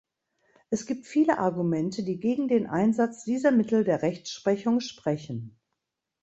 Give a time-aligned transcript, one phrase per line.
[0.71, 5.59] Es gibt viele Argumente, die gegen den Einsatz dieser Mittel der Rechtsprechung sprechen.